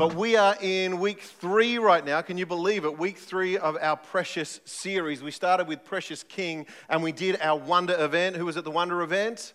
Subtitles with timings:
[0.00, 2.22] But we are in week three right now.
[2.22, 2.98] Can you believe it?
[2.98, 5.22] Week three of our Precious series.
[5.22, 8.36] We started with Precious King and we did our Wonder event.
[8.36, 9.52] Who was at the Wonder event?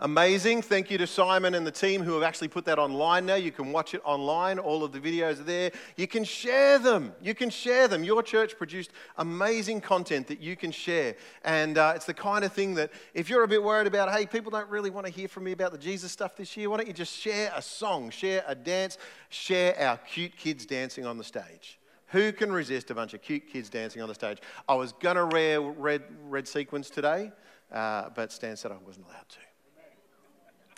[0.00, 0.62] Amazing.
[0.62, 3.36] Thank you to Simon and the team who have actually put that online now.
[3.36, 4.58] You can watch it online.
[4.58, 5.70] All of the videos are there.
[5.96, 7.12] You can share them.
[7.22, 8.02] You can share them.
[8.02, 11.14] Your church produced amazing content that you can share.
[11.44, 14.26] And uh, it's the kind of thing that if you're a bit worried about, hey,
[14.26, 16.78] people don't really want to hear from me about the Jesus stuff this year, why
[16.78, 21.18] don't you just share a song, share a dance, share our cute kids dancing on
[21.18, 21.78] the stage?
[22.08, 24.38] Who can resist a bunch of cute kids dancing on the stage?
[24.68, 27.30] I was going to wear red, red sequins today,
[27.72, 29.53] uh, but Stan said I wasn't allowed to.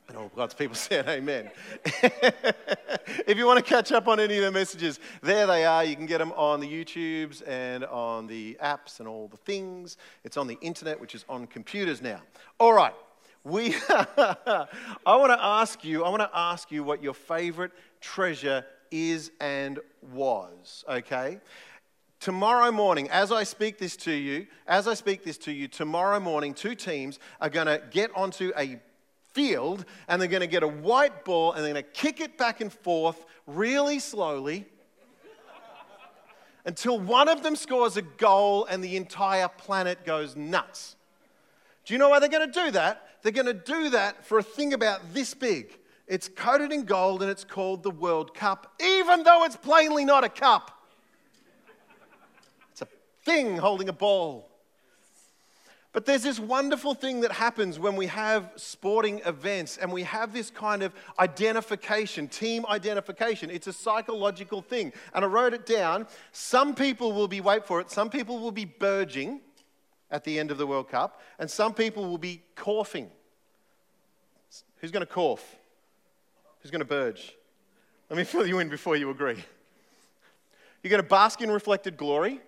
[0.09, 1.51] And all God's people said, Amen.
[1.84, 5.84] if you want to catch up on any of the messages, there they are.
[5.84, 9.96] You can get them on the YouTubes and on the apps and all the things.
[10.24, 12.20] It's on the internet, which is on computers now.
[12.59, 12.95] All right.
[13.45, 14.66] We, I
[15.06, 19.79] want to ask you, I want to ask you what your favorite treasure is and
[20.12, 21.38] was, okay?
[22.18, 26.18] Tomorrow morning, as I speak this to you, as I speak this to you, tomorrow
[26.18, 28.80] morning, two teams are going to get onto a
[29.37, 32.38] field and they're going to get a white ball and they're going to kick it
[32.38, 34.65] back and forth really slowly
[36.65, 40.96] until one of them scores a goal and the entire planet goes nuts.
[41.84, 43.06] Do you know why they're going to do that?
[43.20, 45.78] They're going to do that for a thing about this big.
[46.06, 50.24] It's coated in gold and it's called the World Cup, even though it's plainly not
[50.24, 50.71] a cup.
[52.73, 52.88] It's a
[53.24, 54.48] thing holding a ball.
[55.97, 60.30] But there's this wonderful thing that happens when we have sporting events and we have
[60.30, 63.49] this kind of identification, team identification.
[63.49, 64.93] It's a psychological thing.
[65.15, 66.06] And I wrote it down.
[66.33, 69.41] Some people will be, wait for it, some people will be burging
[70.11, 73.11] at the end of the World Cup, and some people will be coughing.
[74.83, 75.56] Who's going to cough?
[76.61, 77.34] Who's going to burge?
[78.11, 79.43] Let me fill you in before you agree.
[80.83, 82.43] You're going to bask in reflected glory,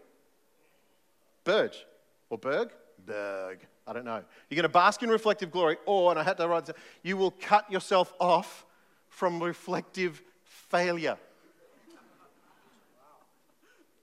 [1.45, 1.87] burge,
[2.29, 2.73] or berg,
[3.07, 3.61] berg.
[3.87, 4.23] I don't know.
[4.49, 7.17] You're going to bask in reflective glory, or, and I had to write this, you
[7.17, 8.67] will cut yourself off
[9.09, 11.17] from reflective failure.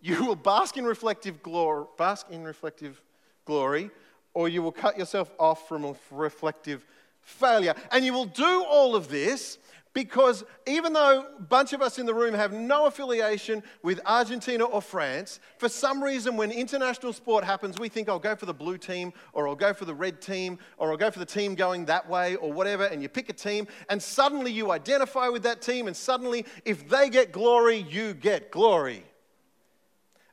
[0.02, 3.02] You will bask in reflective glory, bask in reflective
[3.46, 3.90] glory,
[4.36, 6.86] or you will cut yourself off from reflective
[7.22, 7.74] failure.
[7.92, 9.58] And you will do all of this
[9.96, 14.66] because even though a bunch of us in the room have no affiliation with Argentina
[14.66, 18.54] or France, for some reason when international sport happens, we think I'll go for the
[18.54, 21.56] blue team or I'll go for the red team or I'll go for the team
[21.56, 25.44] going that way or whatever, and you pick a team, and suddenly you identify with
[25.44, 29.06] that team, and suddenly if they get glory, you get glory.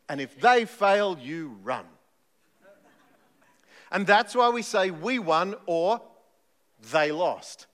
[0.08, 1.84] And if they fail, you run.
[3.92, 6.02] And that's why we say we won or
[6.90, 7.68] they lost.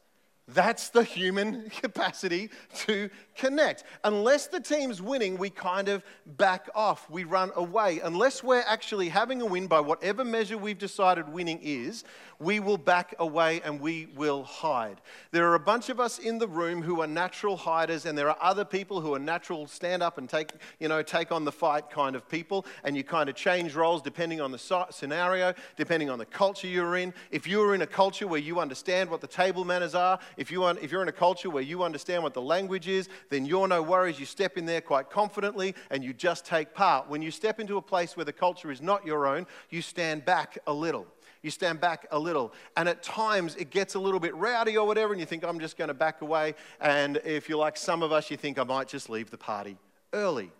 [0.48, 2.50] That's the human capacity
[2.86, 3.84] to connect.
[4.02, 8.00] Unless the team's winning, we kind of back off, we run away.
[8.02, 12.04] Unless we're actually having a win by whatever measure we've decided winning is,
[12.40, 15.00] we will back away and we will hide.
[15.32, 18.30] There are a bunch of us in the room who are natural hiders, and there
[18.30, 21.52] are other people who are natural stand up and take, you know, take on the
[21.52, 26.08] fight kind of people, and you kind of change roles depending on the scenario, depending
[26.08, 27.12] on the culture you're in.
[27.30, 30.66] If you're in a culture where you understand what the table manners are, if, you,
[30.66, 33.82] if you're in a culture where you understand what the language is, then you're no
[33.82, 34.18] worries.
[34.18, 37.10] You step in there quite confidently and you just take part.
[37.10, 40.24] When you step into a place where the culture is not your own, you stand
[40.24, 41.06] back a little
[41.42, 42.52] you stand back a little.
[42.76, 45.60] And at times it gets a little bit rowdy or whatever, and you think, I'm
[45.60, 46.54] just going to back away.
[46.80, 49.76] And if you're like some of us, you think, I might just leave the party
[50.12, 50.50] early.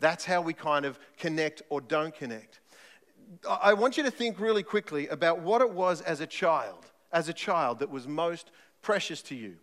[0.00, 2.60] That's how we kind of connect or don't connect.
[3.48, 7.28] I want you to think really quickly about what it was as a child, as
[7.28, 8.50] a child that was most
[8.82, 9.56] precious to you.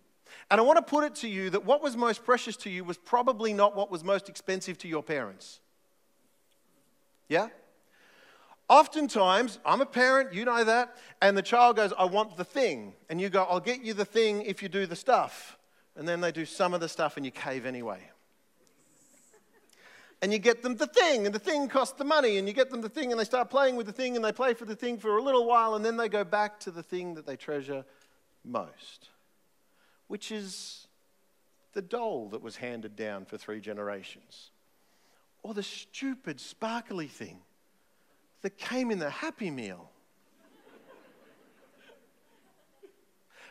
[0.51, 2.83] And I want to put it to you that what was most precious to you
[2.83, 5.59] was probably not what was most expensive to your parents.
[7.29, 7.49] Yeah?
[8.67, 12.93] Oftentimes, I'm a parent, you know that, and the child goes, I want the thing.
[13.09, 15.57] And you go, I'll get you the thing if you do the stuff.
[15.95, 17.99] And then they do some of the stuff and you cave anyway.
[20.21, 22.71] And you get them the thing, and the thing costs the money, and you get
[22.71, 24.75] them the thing, and they start playing with the thing, and they play for the
[24.75, 27.35] thing for a little while, and then they go back to the thing that they
[27.35, 27.85] treasure
[28.43, 29.09] most,
[30.07, 30.87] which is
[31.73, 34.51] the doll that was handed down for three generations,
[35.43, 37.39] or the stupid, sparkly thing
[38.41, 39.91] that came in the Happy Meal.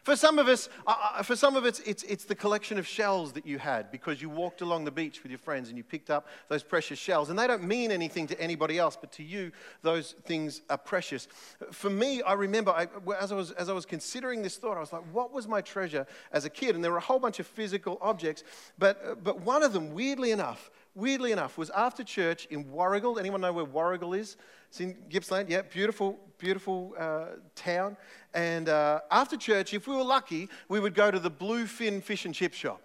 [0.05, 2.87] For some of us, uh, uh, for some of us, it's, it's the collection of
[2.87, 5.83] shells that you had because you walked along the beach with your friends and you
[5.83, 7.31] picked up those precious shells.
[7.31, 11.27] And they don't mean anything to anybody else, but to you, those things are precious.
[11.73, 12.87] For me, I remember I,
[13.19, 15.63] as, I was, as I was considering this thought, I was like, what was my
[15.63, 16.75] treasure as a kid?
[16.75, 18.45] And there were a whole bunch of physical objects,
[18.79, 23.19] but, uh, but one of them, weirdly enough, weirdly enough, was after church in Warragul.
[23.19, 24.37] Anyone know where Warragul is?
[24.69, 25.49] It's in Gippsland.
[25.49, 27.25] Yeah, beautiful, beautiful uh,
[27.55, 27.97] town.
[28.35, 32.27] And uh, after church, if we were lucky, we would go to the Bluefin Fish
[32.27, 32.83] and Chip Shop.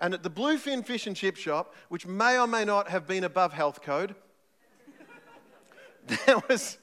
[0.00, 3.22] And at the Bluefin Fish and Chip Shop, which may or may not have been
[3.22, 4.16] above health code,
[6.26, 6.78] there was,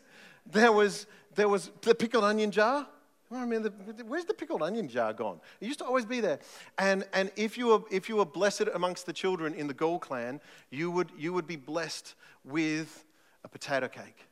[0.50, 1.06] there was,
[1.36, 2.88] there was the pickled onion jar.
[3.30, 3.74] I mean, the,
[4.07, 5.42] where's the pickled onion jar gone?
[5.60, 6.40] It used to always be there.
[6.78, 10.00] And, and if, you were, if you were blessed amongst the children in the Gaul
[10.00, 10.40] clan,
[10.72, 13.04] you would, you would be blessed with
[13.44, 14.29] a potato cake.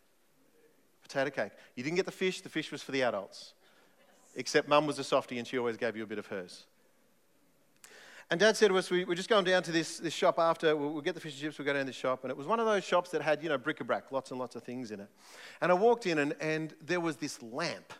[1.07, 1.51] Potato cake.
[1.75, 3.53] You didn't get the fish, the fish was for the adults.
[4.35, 6.65] Except mum was a softie and she always gave you a bit of hers.
[8.29, 10.75] And dad said to us, we, are just going down to this, this shop after,
[10.75, 12.23] we'll, we'll, get the fish and chips, we'll go down to this shop.
[12.23, 14.55] And it was one of those shops that had, you know, bric-a-brac, lots and lots
[14.57, 15.07] of things in it.
[15.61, 17.93] And I walked in and, and there was this lamp.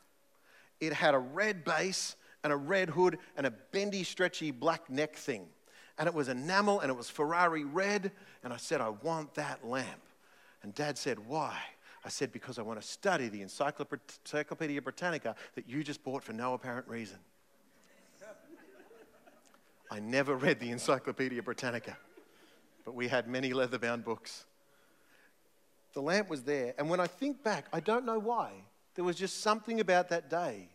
[0.82, 5.16] It had a red base and a red hood and a bendy, stretchy black neck
[5.16, 5.48] thing.
[5.98, 8.12] And it was enamel and it was Ferrari red.
[8.44, 10.02] And I said, I want that lamp.
[10.62, 11.58] And dad said, Why?
[12.08, 16.32] I said, Because I want to study the Encyclopedia Britannica that you just bought for
[16.32, 17.18] no apparent reason.
[19.92, 21.98] I never read the Encyclopedia Britannica,
[22.86, 24.46] but we had many leather bound books.
[25.96, 28.54] The lamp was there, and when I think back, I don't know why.
[28.96, 30.70] There was just something about that day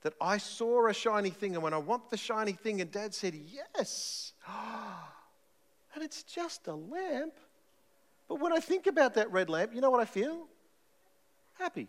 [0.00, 3.14] that I saw a shiny thing, and when I want the shiny thing, and dad
[3.14, 4.32] said, Yes.
[5.94, 7.32] And it's just a lamp.
[8.28, 10.46] But when I think about that red lamp, you know what I feel?
[11.58, 11.88] Happy.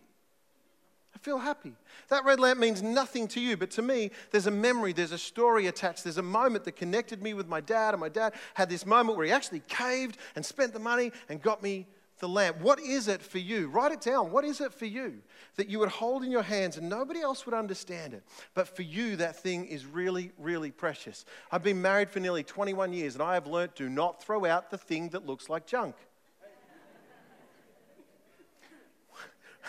[1.14, 1.74] I feel happy.
[2.10, 5.18] That red lamp means nothing to you, but to me, there's a memory, there's a
[5.18, 6.04] story attached.
[6.04, 9.18] There's a moment that connected me with my dad, and my dad had this moment
[9.18, 11.88] where he actually caved and spent the money and got me
[12.20, 12.60] the lamp.
[12.60, 13.70] What is it for you?
[13.70, 14.32] Write it down.
[14.32, 15.20] What is it for you
[15.56, 18.24] that you would hold in your hands and nobody else would understand it?
[18.54, 21.26] But for you, that thing is really, really precious.
[21.52, 24.70] I've been married for nearly 21 years and I have learnt do not throw out
[24.70, 25.96] the thing that looks like junk.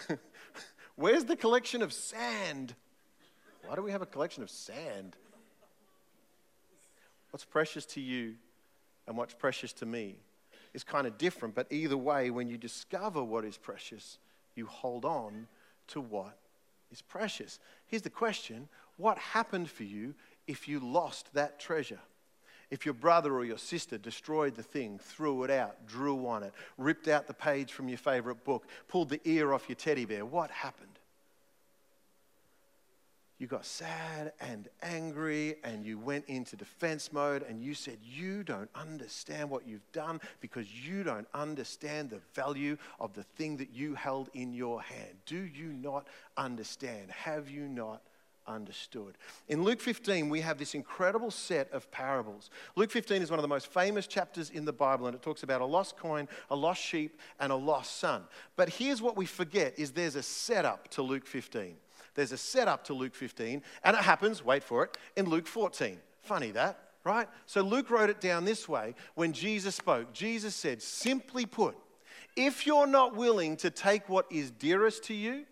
[0.97, 2.75] Where's the collection of sand?
[3.67, 5.17] Why do we have a collection of sand?
[7.31, 8.35] What's precious to you
[9.06, 10.17] and what's precious to me
[10.75, 14.19] is kind of different, but either way, when you discover what is precious,
[14.55, 15.47] you hold on
[15.88, 16.37] to what
[16.93, 17.58] is precious.
[17.87, 20.14] Here's the question What happened for you
[20.46, 22.00] if you lost that treasure?
[22.70, 26.52] If your brother or your sister destroyed the thing, threw it out, drew on it,
[26.78, 30.25] ripped out the page from your favorite book, pulled the ear off your teddy bear,
[30.25, 30.87] what happened?
[33.40, 38.43] You got sad and angry and you went into defense mode and you said, You
[38.43, 43.70] don't understand what you've done because you don't understand the value of the thing that
[43.72, 45.17] you held in your hand.
[45.25, 46.06] Do you not
[46.37, 47.11] understand?
[47.11, 48.02] Have you not
[48.46, 49.16] understood.
[49.48, 52.50] In Luke 15, we have this incredible set of parables.
[52.76, 55.42] Luke 15 is one of the most famous chapters in the Bible, and it talks
[55.42, 58.25] about a lost coin, a lost sheep, and a lost son.
[58.56, 61.76] But here's what we forget is there's a setup to Luke 15.
[62.14, 65.98] There's a setup to Luke 15, and it happens, wait for it, in Luke 14.
[66.22, 67.28] Funny that, right?
[67.46, 70.12] So Luke wrote it down this way when Jesus spoke.
[70.12, 71.76] Jesus said, simply put,
[72.36, 75.44] if you're not willing to take what is dearest to you,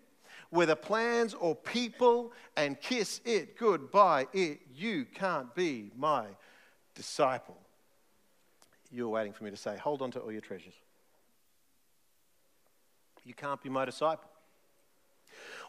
[0.49, 6.25] whether plans or people, and kiss it goodbye, it, you can't be my
[6.95, 7.57] disciple.
[8.91, 10.73] You're waiting for me to say, hold on to all your treasures.
[13.23, 14.29] You can't be my disciple.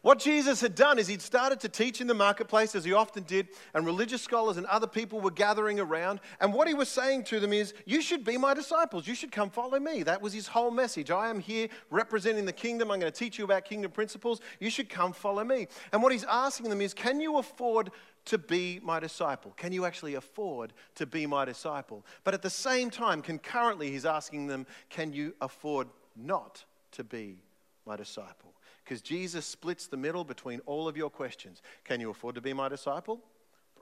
[0.02, 3.23] What Jesus had done is he'd started to teach in the marketplace, as he often
[3.25, 6.21] did, and religious scholars and other people were gathering around.
[6.40, 9.07] And what he was saying to them is, You should be my disciples.
[9.07, 10.02] You should come follow me.
[10.02, 11.11] That was his whole message.
[11.11, 12.90] I am here representing the kingdom.
[12.90, 14.40] I'm going to teach you about kingdom principles.
[14.59, 15.69] You should come follow me.
[15.92, 17.90] And what he's asking them is, Can you afford
[18.26, 19.52] to be my disciple?
[19.57, 22.07] Can you actually afford to be my disciple?
[22.25, 27.37] But at the same time, concurrently, he's asking them, Can you afford not to be
[27.85, 28.54] my disciple?
[28.90, 31.62] Because Jesus splits the middle between all of your questions.
[31.85, 33.20] Can you afford to be my disciple?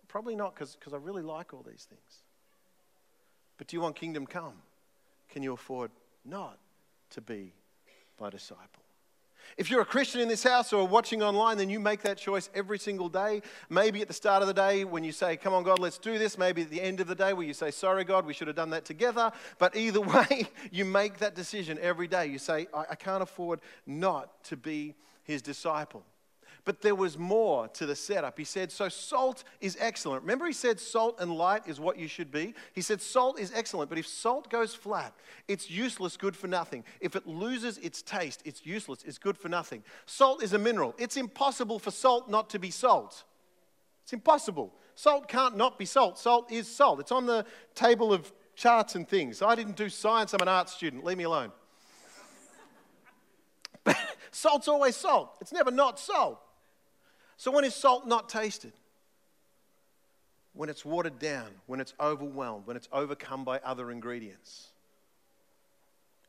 [0.06, 2.24] Probably not, because I really like all these things.
[3.56, 4.52] But do you want kingdom come?
[5.30, 5.92] Can you afford
[6.26, 6.58] not
[7.12, 7.54] to be
[8.20, 8.82] my disciple?
[9.56, 12.50] If you're a Christian in this house or watching online, then you make that choice
[12.54, 13.42] every single day.
[13.70, 16.18] Maybe at the start of the day when you say, Come on, God, let's do
[16.18, 16.38] this.
[16.38, 18.56] Maybe at the end of the day where you say, Sorry, God, we should have
[18.56, 19.32] done that together.
[19.58, 22.26] But either way, you make that decision every day.
[22.26, 26.04] You say, I, I can't afford not to be his disciple.
[26.64, 28.38] But there was more to the setup.
[28.38, 30.22] He said, So salt is excellent.
[30.22, 32.54] Remember, he said salt and light is what you should be?
[32.72, 35.14] He said salt is excellent, but if salt goes flat,
[35.46, 36.84] it's useless, good for nothing.
[37.00, 39.82] If it loses its taste, it's useless, it's good for nothing.
[40.06, 40.94] Salt is a mineral.
[40.98, 43.24] It's impossible for salt not to be salt.
[44.04, 44.74] It's impossible.
[44.94, 46.18] Salt can't not be salt.
[46.18, 47.00] Salt is salt.
[47.00, 49.40] It's on the table of charts and things.
[49.40, 51.04] I didn't do science, I'm an art student.
[51.04, 51.52] Leave me alone.
[54.30, 56.40] Salt's always salt, it's never not salt.
[57.38, 58.72] So, when is salt not tasted?
[60.54, 64.68] When it's watered down, when it's overwhelmed, when it's overcome by other ingredients.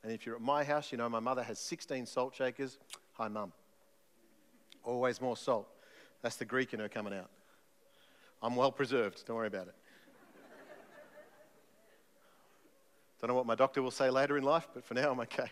[0.03, 2.77] And if you're at my house, you know my mother has 16 salt shakers.
[3.13, 3.51] Hi, mum.
[4.83, 5.67] Always more salt.
[6.21, 7.29] That's the Greek in her coming out.
[8.41, 9.25] I'm well preserved.
[9.25, 9.75] Don't worry about it.
[13.19, 15.51] Don't know what my doctor will say later in life, but for now I'm okay.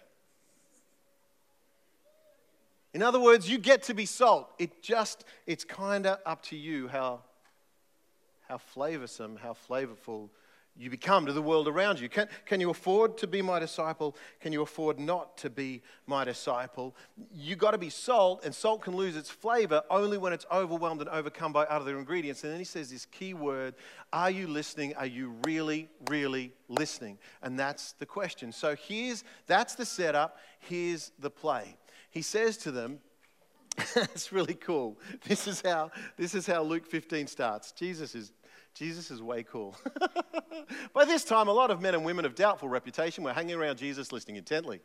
[2.97, 4.49] In other words, you get to be salt.
[4.57, 7.19] It just, it's kind of up to you how,
[8.47, 10.29] how flavorsome, how flavorful
[10.75, 12.09] you become to the world around you.
[12.09, 14.15] Can, can you afford to be my disciple?
[14.41, 16.95] Can you afford not to be my disciple?
[17.31, 21.01] You got to be salt, and salt can lose its flavor only when it's overwhelmed
[21.01, 22.43] and overcome by other ingredients.
[22.43, 23.75] And then he says this key word
[24.11, 24.95] Are you listening?
[24.95, 27.19] Are you really, really listening?
[27.43, 28.51] And that's the question.
[28.51, 31.77] So here's that's the setup, here's the play.
[32.09, 32.99] He says to them,
[33.95, 34.97] it's really cool.
[35.27, 37.71] This is how this is how Luke 15 starts.
[37.71, 38.31] Jesus is
[38.73, 39.75] Jesus is way cool.
[40.93, 43.77] By this time, a lot of men and women of doubtful reputation were hanging around
[43.77, 44.81] Jesus listening intently.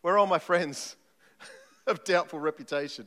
[0.00, 0.96] Where are all my friends
[1.86, 3.06] of doubtful reputation?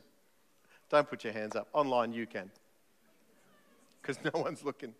[0.90, 1.68] Don't put your hands up.
[1.72, 2.50] Online, you can.
[4.00, 4.94] Because no one's looking.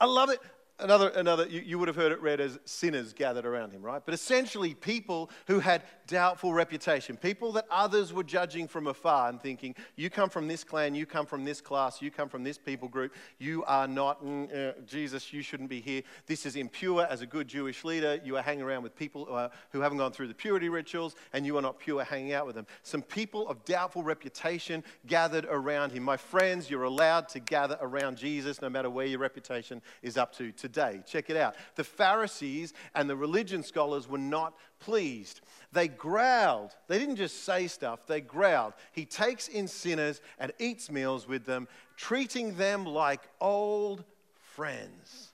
[0.00, 0.40] I love it
[0.78, 4.02] another, another you, you, would have heard it read as sinners gathered around him, right?
[4.04, 9.40] But essentially, people who had doubtful reputation, people that others were judging from afar and
[9.40, 12.58] thinking, you come from this clan, you come from this class, you come from this
[12.58, 16.02] people group, you are not, mm, uh, Jesus, you shouldn't be here.
[16.26, 18.20] This is impure as a good Jewish leader.
[18.24, 21.14] You are hanging around with people who, are, who haven't gone through the purity rituals,
[21.32, 22.66] and you are not pure hanging out with them.
[22.82, 26.02] Some people of doubtful reputation gathered around him.
[26.02, 30.32] My friends, you're allowed to gather around Jesus no matter where your reputation is up
[30.36, 31.02] to today.
[31.06, 31.56] Check it out.
[31.74, 35.40] The Pharisees and the religion scholars were not pleased.
[35.72, 36.70] They growled.
[36.86, 38.74] They didn't just say stuff, they growled.
[38.92, 41.66] He takes in sinners and eats meals with them,
[41.96, 44.04] treating them like old
[44.40, 45.32] friends.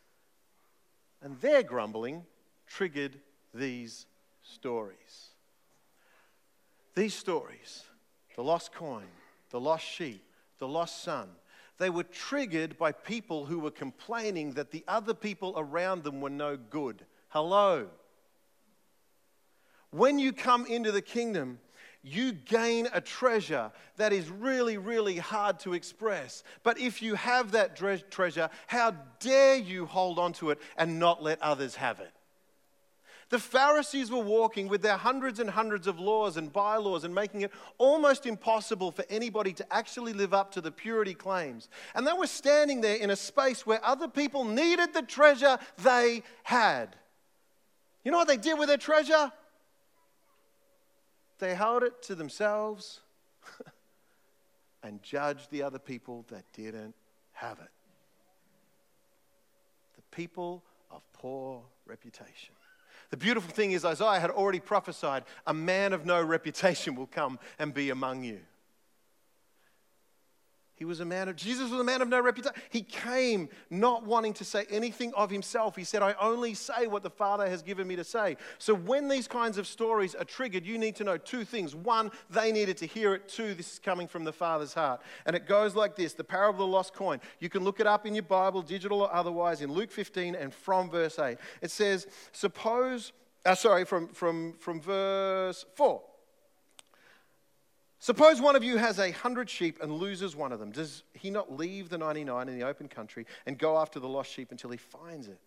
[1.23, 2.25] And their grumbling
[2.66, 3.20] triggered
[3.52, 4.06] these
[4.42, 5.28] stories.
[6.94, 7.85] These stories
[8.35, 9.08] the lost coin,
[9.50, 10.23] the lost sheep,
[10.58, 11.28] the lost son,
[11.78, 16.30] they were triggered by people who were complaining that the other people around them were
[16.30, 17.04] no good.
[17.28, 17.88] Hello.
[19.90, 21.61] When you come into the kingdom,
[22.02, 26.42] you gain a treasure that is really, really hard to express.
[26.62, 27.76] But if you have that
[28.11, 32.12] treasure, how dare you hold on to it and not let others have it?
[33.30, 37.42] The Pharisees were walking with their hundreds and hundreds of laws and bylaws and making
[37.42, 41.68] it almost impossible for anybody to actually live up to the purity claims.
[41.94, 46.23] And they were standing there in a space where other people needed the treasure they
[46.42, 46.97] had.
[48.02, 49.30] You know what they did with their treasure?
[51.38, 53.00] They held it to themselves
[54.82, 56.94] and judged the other people that didn't
[57.32, 57.70] have it.
[59.97, 62.54] The people of poor reputation.
[63.10, 67.38] The beautiful thing is, Isaiah had already prophesied a man of no reputation will come
[67.58, 68.40] and be among you.
[70.78, 72.56] He was a man of, Jesus was a man of no reputation.
[72.70, 75.75] He came not wanting to say anything of himself.
[75.75, 78.37] He said, I only say what the Father has given me to say.
[78.58, 81.75] So when these kinds of stories are triggered, you need to know two things.
[81.75, 83.28] One, they needed to hear it.
[83.28, 85.00] Two, this is coming from the Father's heart.
[85.26, 87.20] And it goes like this the parable of the lost coin.
[87.40, 90.54] You can look it up in your Bible, digital or otherwise, in Luke 15 and
[90.54, 91.38] from verse 8.
[91.61, 93.12] It says, Suppose,
[93.44, 96.02] uh, sorry, from, from, from verse 4.
[98.00, 100.70] Suppose one of you has a hundred sheep and loses one of them.
[100.70, 104.30] Does he not leave the 99 in the open country and go after the lost
[104.30, 105.38] sheep until he finds it?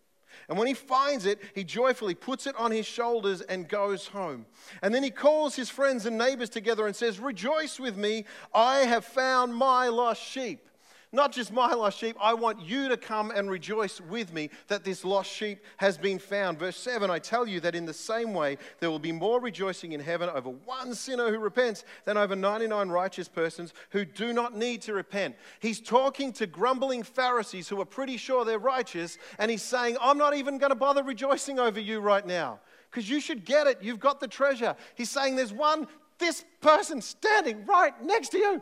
[0.48, 4.46] And when he finds it, he joyfully puts it on his shoulders and goes home.
[4.82, 8.80] And then he calls his friends and neighbors together and says, Rejoice with me, I
[8.80, 10.68] have found my lost sheep.
[11.14, 14.86] Not just my lost sheep, I want you to come and rejoice with me that
[14.86, 16.58] this lost sheep has been found.
[16.58, 19.92] Verse 7 I tell you that in the same way there will be more rejoicing
[19.92, 24.56] in heaven over one sinner who repents than over 99 righteous persons who do not
[24.56, 25.36] need to repent.
[25.60, 30.18] He's talking to grumbling Pharisees who are pretty sure they're righteous, and he's saying, I'm
[30.18, 33.80] not even going to bother rejoicing over you right now because you should get it.
[33.82, 34.78] You've got the treasure.
[34.96, 35.88] He's saying there's one
[36.20, 38.62] this person standing right next to you.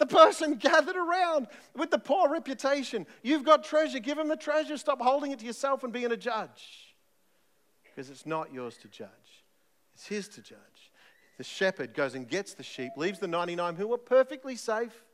[0.00, 3.06] The person gathered around with the poor reputation.
[3.22, 4.76] You've got treasure, give him the treasure.
[4.76, 6.96] Stop holding it to yourself and being a judge.
[7.84, 9.44] Because it's not yours to judge,
[9.94, 10.58] it's his to judge.
[11.36, 15.04] The shepherd goes and gets the sheep, leaves the 99 who are perfectly safe,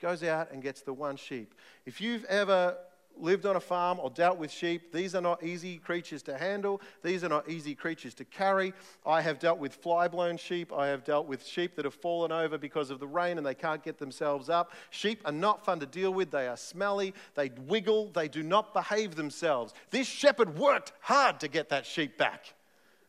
[0.00, 1.54] goes out and gets the one sheep.
[1.86, 2.76] If you've ever
[3.22, 6.80] lived on a farm or dealt with sheep, these are not easy creatures to handle.
[7.02, 8.72] These are not easy creatures to carry.
[9.06, 10.72] I have dealt with fly blown sheep.
[10.72, 13.54] I have dealt with sheep that have fallen over because of the rain and they
[13.54, 14.72] can't get themselves up.
[14.90, 16.30] Sheep are not fun to deal with.
[16.30, 17.14] They are smelly.
[17.34, 18.10] They wiggle.
[18.12, 19.74] They do not behave themselves.
[19.90, 22.54] This shepherd worked hard to get that sheep back.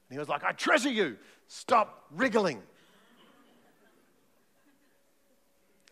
[0.10, 1.18] And he was like, I treasure you.
[1.48, 2.62] Stop wriggling.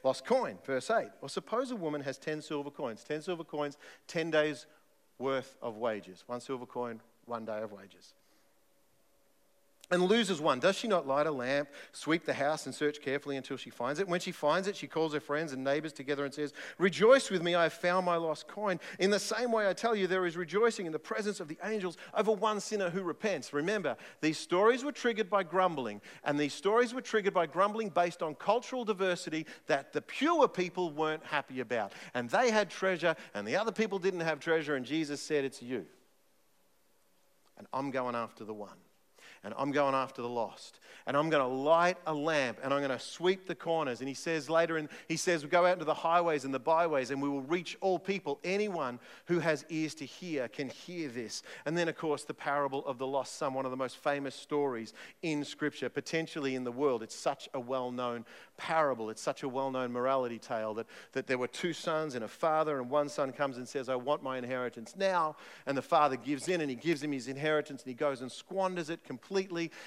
[0.10, 1.08] Lost coin, verse 8.
[1.22, 3.04] Or suppose a woman has 10 silver coins.
[3.04, 4.66] 10 silver coins, 10 days
[5.20, 6.24] worth of wages.
[6.25, 8.16] One silver coin, one day of wages
[9.91, 10.60] and loses one.
[10.60, 14.00] Does she not light a lamp, sweep the house, and search carefully until she finds
[14.00, 14.08] it?
[14.08, 17.41] When she finds it, she calls her friends and neighbors together and says, Rejoice with
[17.41, 18.79] me, I have found my lost coin.
[19.00, 21.58] In the same way, I tell you, there is rejoicing in the presence of the
[21.63, 23.51] angels over one sinner who repents.
[23.51, 28.22] Remember, these stories were triggered by grumbling, and these stories were triggered by grumbling based
[28.22, 31.93] on cultural diversity that the pure people weren't happy about.
[32.13, 35.63] And they had treasure, and the other people didn't have treasure, and Jesus said, It's
[35.63, 35.86] you.
[37.58, 38.77] And I'm going after the one
[39.43, 40.79] and I'm going after the lost.
[41.05, 44.00] And I'm going to light a lamp and I'm going to sweep the corners.
[44.00, 46.60] And he says later, and he says, we go out into the highways and the
[46.60, 48.39] byways and we will reach all people.
[48.43, 51.41] Anyone who has ears to hear can hear this.
[51.65, 54.36] And then, of course, the parable of the lost son, one of the most famous
[54.36, 57.01] stories in Scripture, potentially in the world.
[57.01, 58.25] It's such a well known
[58.58, 59.10] parable.
[59.10, 62.27] It's such a well known morality tale that, that there were two sons and a
[62.27, 65.38] father, and one son comes and says, I want my inheritance now.
[65.65, 68.31] And the father gives in and he gives him his inheritance and he goes and
[68.31, 69.29] squanders it completely.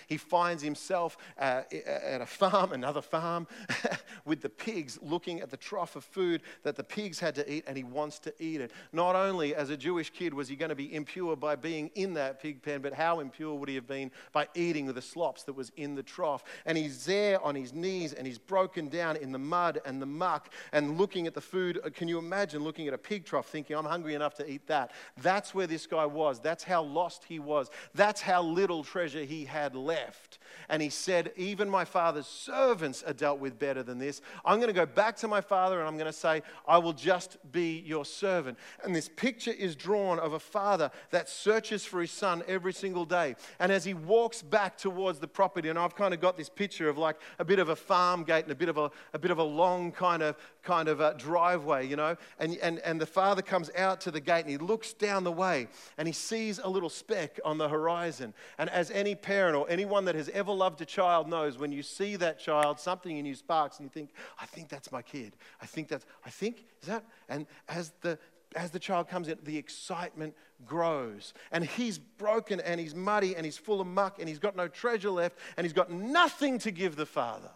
[0.06, 3.46] He finds himself uh, at a farm, another farm,
[4.24, 7.64] with the pigs looking at the trough of food that the pigs had to eat
[7.66, 8.72] and he wants to eat it.
[8.92, 12.14] Not only as a Jewish kid was he going to be impure by being in
[12.14, 15.54] that pig pen, but how impure would he have been by eating the slops that
[15.54, 16.44] was in the trough?
[16.66, 20.00] And he's there on his knees and he's broken broken down in the mud and
[20.00, 21.80] the muck and looking at the food.
[21.84, 24.66] Uh, can you imagine looking at a pig trough thinking, I'm hungry enough to eat
[24.68, 24.92] that?
[25.20, 26.40] That's where this guy was.
[26.40, 27.70] That's how lost he was.
[27.94, 30.38] That's how little treasure he had left.
[30.68, 34.20] And he said, Even my father's servants are dealt with better than this.
[34.44, 36.92] I'm going to go back to my father and I'm going to say, I will
[36.92, 38.58] just be your servant.
[38.84, 43.04] And this picture is drawn of a father that searches for his son every single
[43.04, 43.34] day.
[43.58, 46.88] And as he walks back towards the property, and I've kind of got this picture
[46.88, 49.30] of like a bit of a farm gate and a bit of a, a bit
[49.30, 52.16] of a long kind of kind of a driveway, you know.
[52.38, 55.32] And, and, and the father comes out to the gate and he looks down the
[55.32, 55.68] way
[55.98, 58.34] and he sees a little speck on the horizon.
[58.58, 61.82] And as any parent or anyone that has ever loved a child knows, when you
[61.82, 65.36] see that child, something in you sparks and you think, I think that's my kid.
[65.60, 67.04] I think that's, I think, is that?
[67.28, 68.18] And as the,
[68.54, 70.34] as the child comes in, the excitement
[70.66, 71.32] grows.
[71.50, 74.68] And he's broken and he's muddy and he's full of muck and he's got no
[74.68, 77.50] treasure left and he's got nothing to give the father.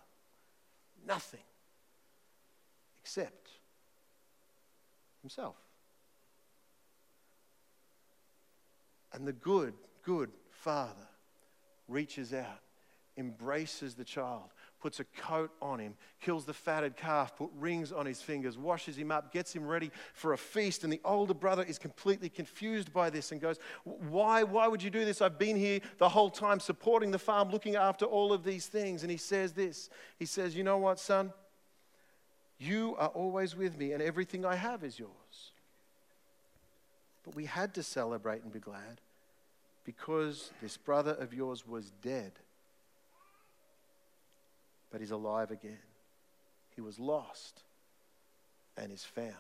[1.06, 1.40] Nothing
[3.02, 3.50] except
[5.22, 5.56] himself.
[9.12, 11.05] And the good, good father
[11.88, 12.60] reaches out,
[13.16, 18.06] embraces the child, puts a coat on him, kills the fatted calf, put rings on
[18.06, 20.84] his fingers, washes him up, gets him ready for a feast.
[20.84, 24.90] And the older brother is completely confused by this and goes, Why, why would you
[24.90, 25.22] do this?
[25.22, 29.02] I've been here the whole time supporting the farm, looking after all of these things.
[29.02, 31.32] And he says this He says, You know what, son?
[32.58, 35.52] You are always with me, and everything I have is yours.
[37.22, 39.00] But we had to celebrate and be glad
[39.86, 42.32] because this brother of yours was dead
[44.90, 45.76] but he's alive again.
[46.74, 47.62] He was lost
[48.76, 49.34] and is found.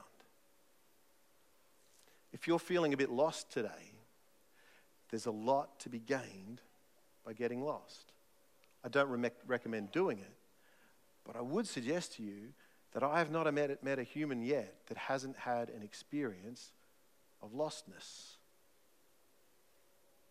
[2.32, 3.94] If you're feeling a bit lost today,
[5.10, 6.60] there's a lot to be gained
[7.24, 8.12] by getting lost.
[8.84, 10.34] I don't re- recommend doing it,
[11.24, 12.52] but I would suggest to you
[12.92, 16.70] that I have not met, met a human yet that hasn't had an experience
[17.42, 18.35] of lostness.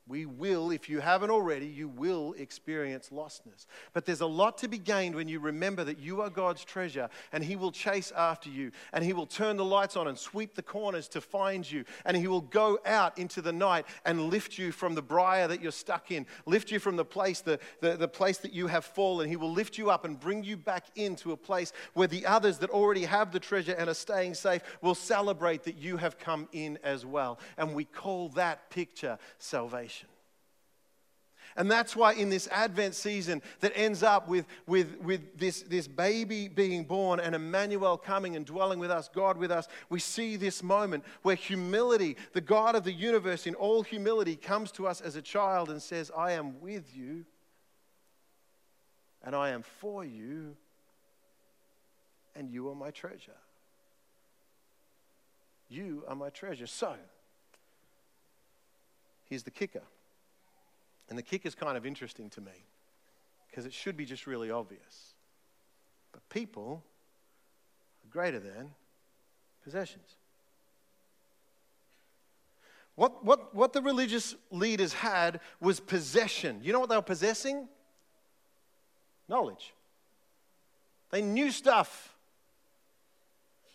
[0.07, 3.65] We will, if you haven't already, you will experience lostness.
[3.91, 7.09] But there's a lot to be gained when you remember that you are God's treasure
[7.31, 10.53] and He will chase after you and He will turn the lights on and sweep
[10.53, 14.59] the corners to find you and He will go out into the night and lift
[14.59, 17.97] you from the briar that you're stuck in, lift you from the place, the, the,
[17.97, 19.27] the place that you have fallen.
[19.27, 22.59] He will lift you up and bring you back into a place where the others
[22.59, 26.47] that already have the treasure and are staying safe will celebrate that you have come
[26.51, 27.39] in as well.
[27.57, 29.94] And we call that picture salvation.
[31.57, 35.87] And that's why in this Advent season that ends up with, with, with this, this
[35.87, 40.35] baby being born and Emmanuel coming and dwelling with us, God with us, we see
[40.35, 44.99] this moment where humility, the God of the universe in all humility, comes to us
[44.99, 47.25] as a child and says, I am with you
[49.23, 50.57] and I am for you
[52.35, 53.31] and you are my treasure.
[55.69, 56.67] You are my treasure.
[56.67, 56.93] So,
[59.29, 59.81] here's the kicker.
[61.09, 62.65] And the kick is kind of interesting to me
[63.49, 65.13] because it should be just really obvious.
[66.11, 66.83] But people
[68.03, 68.71] are greater than
[69.63, 70.15] possessions.
[72.95, 76.61] What, what, what the religious leaders had was possession.
[76.63, 77.67] You know what they were possessing?
[79.27, 79.73] Knowledge.
[81.11, 82.15] They knew stuff.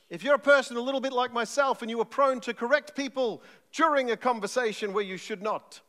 [0.08, 2.96] If you're a person a little bit like myself and you are prone to correct
[2.96, 5.80] people during a conversation where you should not,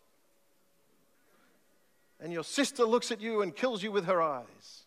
[2.22, 4.84] and your sister looks at you and kills you with her eyes.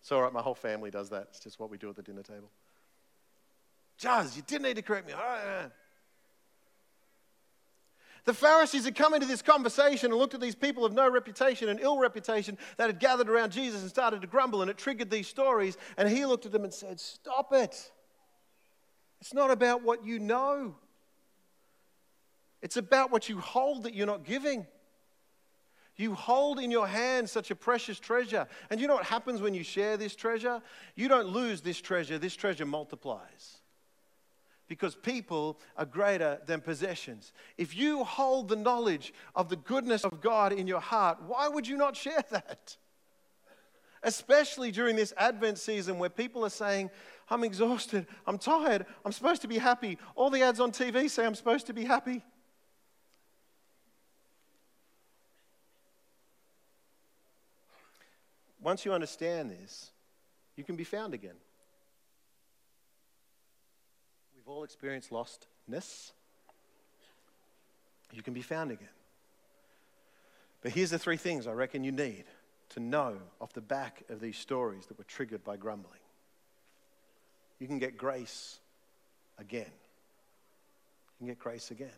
[0.00, 1.28] It's all right, my whole family does that.
[1.30, 2.50] It's just what we do at the dinner table.
[3.98, 5.12] Jazz, you didn't need to correct me.
[8.24, 11.68] The Pharisees had come into this conversation and looked at these people of no reputation
[11.68, 15.10] and ill reputation that had gathered around Jesus and started to grumble, and it triggered
[15.10, 15.76] these stories.
[15.96, 17.90] And he looked at them and said, Stop it.
[19.20, 20.74] It's not about what you know,
[22.62, 24.66] it's about what you hold that you're not giving.
[26.00, 28.46] You hold in your hand such a precious treasure.
[28.70, 30.62] And you know what happens when you share this treasure?
[30.94, 33.58] You don't lose this treasure, this treasure multiplies.
[34.66, 37.34] Because people are greater than possessions.
[37.58, 41.68] If you hold the knowledge of the goodness of God in your heart, why would
[41.68, 42.78] you not share that?
[44.02, 46.88] Especially during this Advent season where people are saying,
[47.28, 49.98] I'm exhausted, I'm tired, I'm supposed to be happy.
[50.14, 52.22] All the ads on TV say I'm supposed to be happy.
[58.62, 59.90] Once you understand this,
[60.56, 61.36] you can be found again.
[64.36, 66.12] We've all experienced lostness.
[68.12, 68.88] You can be found again.
[70.62, 72.24] But here's the three things I reckon you need
[72.70, 76.00] to know off the back of these stories that were triggered by grumbling.
[77.58, 78.58] You can get grace
[79.38, 79.64] again.
[79.66, 81.90] You can get grace again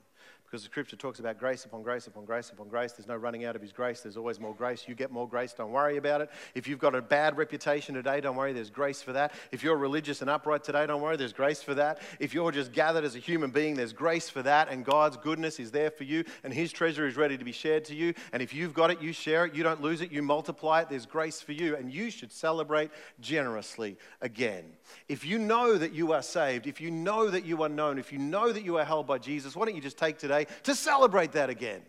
[0.53, 2.93] because the scripture talks about grace upon grace upon grace upon grace.
[2.93, 4.03] There's no running out of his grace.
[4.03, 4.85] There's always more grace.
[4.87, 5.55] You get more grace.
[5.55, 6.29] Don't worry about it.
[6.55, 8.53] If you've got a bad reputation today, don't worry.
[8.53, 9.33] There's grace for that.
[9.51, 11.17] If you're religious and upright today, don't worry.
[11.17, 12.03] There's grace for that.
[12.21, 14.69] If you're just gathered as a human being, there's grace for that.
[14.69, 16.23] And God's goodness is there for you.
[16.45, 18.13] And his treasure is ready to be shared to you.
[18.35, 19.55] And if you've got it, you share it.
[19.55, 20.13] You don't lose it.
[20.13, 20.91] You multiply it.
[20.91, 21.77] There's grace for you.
[21.77, 24.65] And you should celebrate generously again.
[25.09, 28.13] If you know that you are saved, if you know that you are known, if
[28.13, 30.75] you know that you are held by Jesus, why don't you just take today to
[30.75, 31.83] celebrate that again.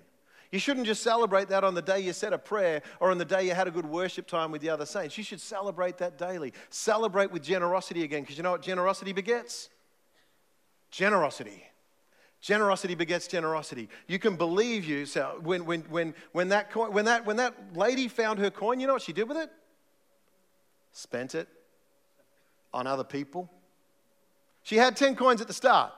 [0.51, 3.25] You shouldn't just celebrate that on the day you said a prayer or on the
[3.25, 5.17] day you had a good worship time with the other saints.
[5.17, 6.53] You should celebrate that daily.
[6.69, 9.69] Celebrate with generosity again, because you know what generosity begets?
[10.91, 11.63] Generosity.
[12.39, 13.89] Generosity begets generosity.
[14.07, 15.07] You can believe you.
[15.07, 18.79] So when, when, when, when, that coin, when, that, when that lady found her coin,
[18.79, 19.49] you know what she did with it?
[20.91, 21.47] Spent it
[22.73, 23.51] on other people.
[24.63, 25.91] She had 10 coins at the start.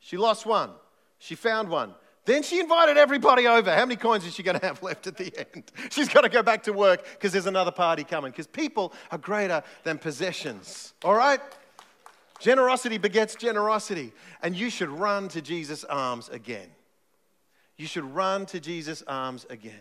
[0.00, 0.70] She lost one.
[1.18, 1.94] She found one.
[2.24, 3.74] Then she invited everybody over.
[3.74, 5.70] How many coins is she going to have left at the end?
[5.90, 8.30] She's got to go back to work because there's another party coming.
[8.30, 10.94] Because people are greater than possessions.
[11.04, 11.40] All right?
[12.38, 14.12] Generosity begets generosity.
[14.42, 16.68] And you should run to Jesus' arms again.
[17.76, 19.80] You should run to Jesus' arms again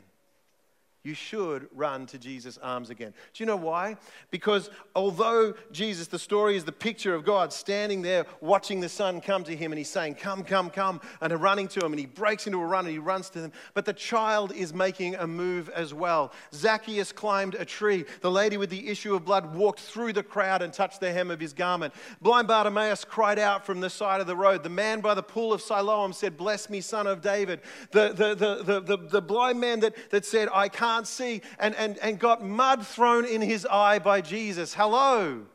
[1.10, 3.12] you should run to Jesus' arms again.
[3.34, 3.98] Do you know why?
[4.30, 9.20] Because although Jesus, the story is the picture of God standing there watching the son
[9.20, 12.06] come to him and he's saying, Come, come, come, and running to him, and he
[12.06, 13.52] breaks into a run and he runs to them.
[13.74, 16.32] But the child is making a move as well.
[16.54, 18.06] Zacchaeus climbed a tree.
[18.22, 21.32] The lady with the issue of blood walked through the crowd and touched the hem
[21.32, 21.94] of his garment.
[22.22, 24.62] Blind Bartimaeus cried out from the side of the road.
[24.62, 27.62] The man by the pool of Siloam said, Bless me, son of David.
[27.90, 31.42] The, the, the, the, the, the blind man that, that said, I can't can't see,
[31.60, 34.74] and, and, and got mud thrown in his eye by Jesus.
[34.74, 35.46] Hello.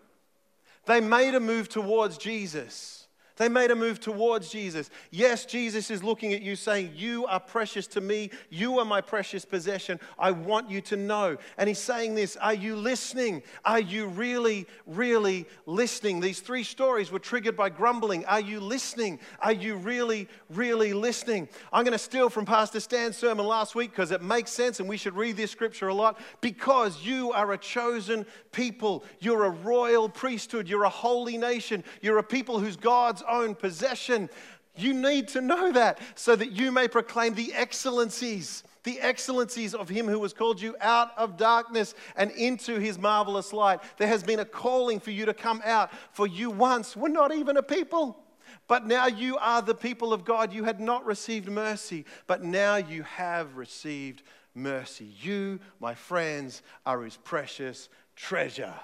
[0.87, 3.03] They made a move towards Jesus.
[3.37, 4.90] They made a move towards Jesus.
[5.11, 8.31] Yes, Jesus is looking at you saying, You are precious to me.
[8.49, 9.99] You are my precious possession.
[10.16, 11.37] I want you to know.
[11.59, 13.42] And he's saying this Are you listening?
[13.64, 16.20] Are you really, really listening?
[16.20, 18.25] These three stories were triggered by grumbling.
[18.27, 19.18] Are you listening?
[19.40, 21.49] Are you really, really listening?
[21.73, 24.88] I'm going to steal from Pastor Stan's sermon last week because it makes sense and
[24.88, 26.20] we should read this scripture a lot.
[26.40, 32.18] Because you are a chosen people, you're a royal priesthood, you're a holy nation, you're
[32.18, 34.28] a people whose God's own possession.
[34.76, 39.88] You need to know that so that you may proclaim the excellencies the excellencies of
[39.88, 43.80] Him who has called you out of darkness and into His marvelous light.
[43.96, 47.34] There has been a calling for you to come out, for you once were not
[47.34, 48.20] even a people.
[48.68, 50.52] But now you are the people of God.
[50.52, 54.22] You had not received mercy, but now you have received
[54.54, 55.12] mercy.
[55.20, 58.74] You, my friends, are his precious treasure.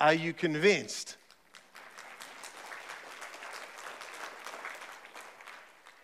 [0.00, 1.16] Are you convinced?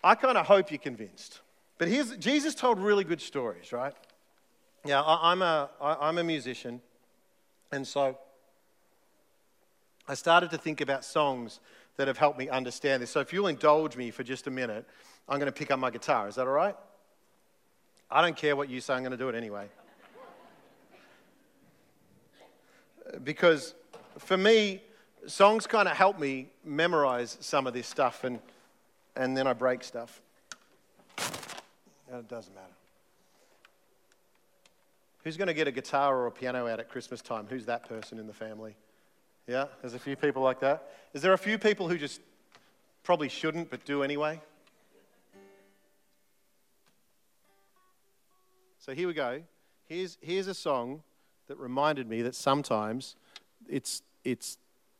[0.09, 1.41] I kind of hope you're convinced.
[1.77, 3.93] But here's, Jesus told really good stories, right?
[4.83, 6.81] Yeah, I, I'm a, I, I'm a musician,
[7.71, 8.17] and so
[10.07, 11.59] I started to think about songs
[11.97, 13.11] that have helped me understand this.
[13.11, 14.83] So if you'll indulge me for just a minute,
[15.27, 16.27] I'm going to pick up my guitar.
[16.27, 16.75] Is that all right?
[18.09, 19.67] I don't care what you say, I'm going to do it anyway.
[23.23, 23.75] because
[24.17, 24.81] for me,
[25.27, 28.39] songs kind of help me memorize some of this stuff, and,
[29.19, 30.21] and then I break stuff.
[32.09, 32.67] And it doesn't matter.
[35.25, 37.45] Who's going to get a guitar or a piano out at Christmas time?
[37.49, 38.75] Who's that person in the family?
[39.45, 40.89] Yeah, there's a few people like that.
[41.13, 42.21] Is there a few people who just
[43.03, 44.39] probably shouldn't but do anyway?
[48.79, 49.41] So here we go.
[49.89, 51.03] Here's, here's a song
[51.47, 53.17] that reminded me that sometimes
[53.67, 54.57] it's, it's,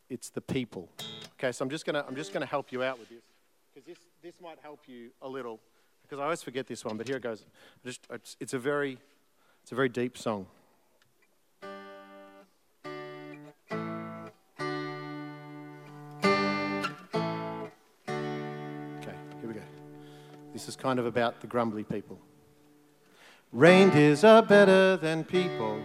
[0.10, 0.90] it's the people.
[1.40, 3.29] Okay, so I'm just going to I'm just gonna help you out with this
[3.80, 5.60] because this, this might help you a little
[6.04, 7.46] because I always forget this one, but here it goes.
[7.86, 8.98] Just, it's, it's, a very,
[9.62, 10.48] it's a very deep song.
[11.64, 11.70] Okay,
[19.40, 19.62] here we go.
[20.52, 22.20] This is kind of about the grumbly people.
[23.52, 25.80] Reindeers are better than people.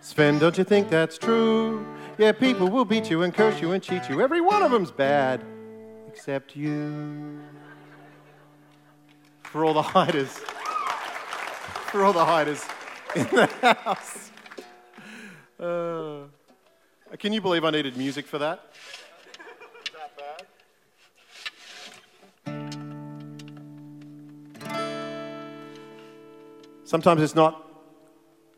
[0.00, 1.84] Sven, don't you think that's true?
[2.18, 4.22] Yeah, people will beat you and curse you and cheat you.
[4.22, 5.44] Every one of them's bad,
[6.12, 7.40] except you.
[9.42, 10.32] For all the hiders.
[11.90, 12.64] For all the hiders
[13.14, 14.30] in the house.
[15.58, 16.22] Uh,
[17.18, 18.72] can you believe I needed music for that?
[26.84, 27.68] Sometimes it's not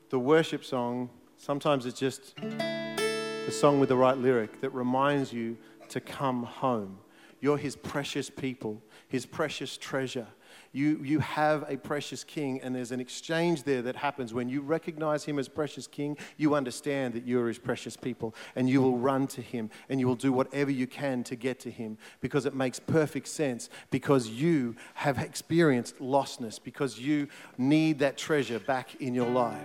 [0.08, 5.58] the worship song, sometimes it's just the song with the right lyric that reminds you
[5.90, 6.98] to come home.
[7.42, 10.28] You're his precious people, his precious treasure.
[10.70, 14.32] You, you have a precious king, and there's an exchange there that happens.
[14.32, 18.70] When you recognize him as precious king, you understand that you're his precious people, and
[18.70, 21.70] you will run to him, and you will do whatever you can to get to
[21.70, 27.26] him because it makes perfect sense, because you have experienced lostness, because you
[27.58, 29.60] need that treasure back in your life.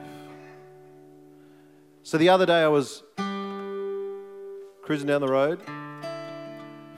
[2.01, 3.03] So the other day, I was
[4.81, 5.61] cruising down the road,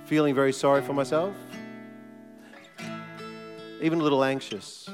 [0.09, 1.35] feeling very sorry for myself
[3.81, 4.89] even a little anxious.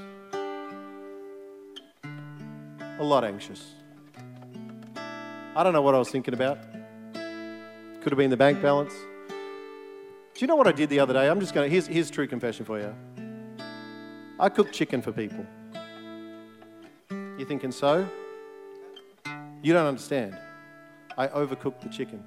[2.04, 3.74] A lot anxious.
[5.56, 6.60] I don't know what I was thinking about.
[7.14, 8.94] Could have been the bank balance.
[10.34, 11.30] Do you know what I did the other day?
[11.30, 12.94] I'm just going to, here's, here's true confession for you.
[14.40, 15.46] I cooked chicken for people.
[17.10, 18.08] You're thinking so?
[19.64, 20.38] You don't understand.
[21.18, 22.24] I overcooked the chicken.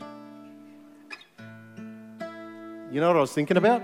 [2.90, 3.82] You know what I was thinking about?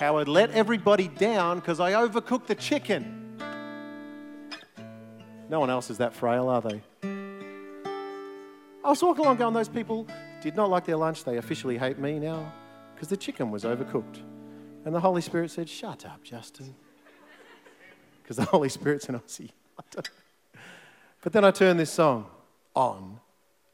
[0.00, 3.36] how I'd let everybody down because I overcooked the chicken.
[5.50, 6.80] No one else is that frail, are they?
[8.82, 10.06] I was walking along going, those people
[10.40, 11.24] did not like their lunch.
[11.24, 12.50] They officially hate me now
[12.94, 14.22] because the chicken was overcooked.
[14.86, 16.74] And the Holy Spirit said, Shut up, Justin.
[18.22, 19.50] Because the Holy Spirit's an Aussie.
[21.20, 22.26] but then I turned this song
[22.76, 23.18] on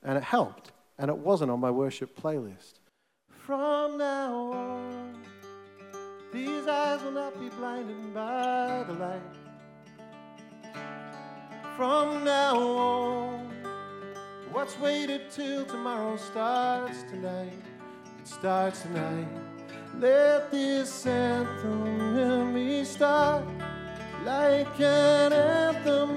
[0.03, 0.73] and it helped.
[0.99, 2.81] And it wasn't on my worship playlist.
[3.47, 5.23] From now on.
[6.33, 9.21] These eyes will not be blinded by the light.
[11.77, 13.51] From now on,
[14.51, 17.63] what's waited till tomorrow starts tonight.
[18.19, 19.29] It starts tonight.
[20.01, 23.45] Let this anthem me start
[24.25, 26.16] like an anthem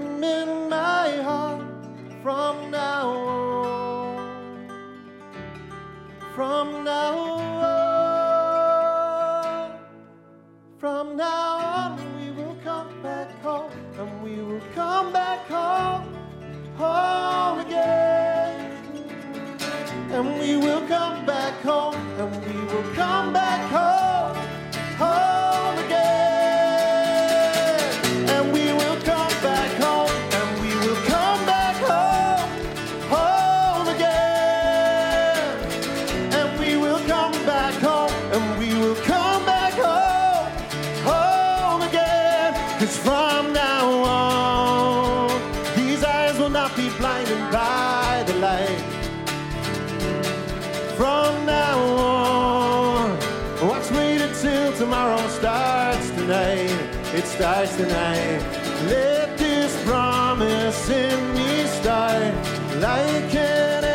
[57.69, 58.41] Starts tonight.
[58.89, 62.33] Let this promise in me start
[62.79, 63.88] like an